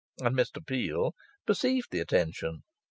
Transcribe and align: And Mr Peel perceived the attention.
And 0.19 0.35
Mr 0.35 0.65
Peel 0.65 1.13
perceived 1.45 1.89
the 1.91 1.99
attention. 1.99 2.63